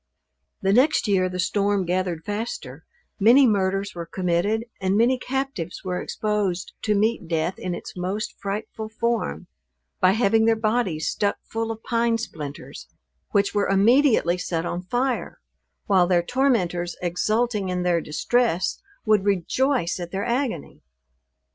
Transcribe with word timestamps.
The 0.63 0.73
next 0.73 1.07
year 1.07 1.29
the 1.29 1.37
storm 1.39 1.85
gathered 1.85 2.25
faster; 2.25 2.85
many 3.19 3.45
murders 3.45 3.93
were 3.93 4.07
committed; 4.07 4.65
and 4.81 4.97
many 4.97 5.19
captives 5.19 5.83
were 5.83 6.01
exposed 6.01 6.73
to 6.81 6.95
meet 6.95 7.27
death 7.27 7.59
in 7.59 7.75
its 7.75 7.95
most 7.95 8.33
frightful 8.39 8.89
form, 8.89 9.45
by 9.99 10.13
having 10.13 10.45
their 10.45 10.55
bodies 10.55 11.07
stuck 11.07 11.37
full 11.43 11.69
of 11.69 11.83
pine 11.83 12.17
splinters, 12.17 12.87
which 13.29 13.53
were 13.53 13.67
immediately 13.69 14.39
set 14.39 14.65
on 14.65 14.81
fire, 14.81 15.39
while 15.85 16.07
their 16.07 16.23
tormentors, 16.23 16.95
exulting 17.03 17.69
in 17.69 17.83
their 17.83 18.01
distress, 18.01 18.81
would 19.05 19.23
rejoice 19.23 19.99
at 19.99 20.09
their 20.09 20.25
agony! 20.25 20.81